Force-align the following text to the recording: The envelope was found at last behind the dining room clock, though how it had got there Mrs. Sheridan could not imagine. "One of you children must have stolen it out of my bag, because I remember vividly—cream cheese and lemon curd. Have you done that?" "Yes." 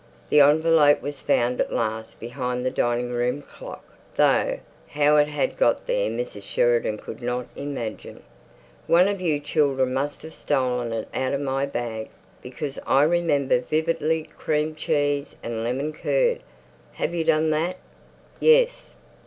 The 0.31 0.39
envelope 0.41 1.03
was 1.03 1.21
found 1.21 1.61
at 1.61 1.71
last 1.71 2.19
behind 2.19 2.65
the 2.65 2.71
dining 2.71 3.11
room 3.11 3.43
clock, 3.43 3.83
though 4.15 4.57
how 4.87 5.17
it 5.17 5.27
had 5.27 5.57
got 5.57 5.85
there 5.85 6.09
Mrs. 6.09 6.41
Sheridan 6.41 6.97
could 6.97 7.21
not 7.21 7.45
imagine. 7.55 8.23
"One 8.87 9.07
of 9.07 9.21
you 9.21 9.39
children 9.39 9.93
must 9.93 10.23
have 10.23 10.33
stolen 10.33 10.91
it 10.91 11.07
out 11.13 11.35
of 11.35 11.41
my 11.41 11.67
bag, 11.67 12.09
because 12.41 12.79
I 12.87 13.03
remember 13.03 13.61
vividly—cream 13.61 14.73
cheese 14.73 15.35
and 15.43 15.63
lemon 15.63 15.93
curd. 15.93 16.39
Have 16.93 17.13
you 17.13 17.23
done 17.23 17.51
that?" 17.51 17.77
"Yes." 18.39 18.95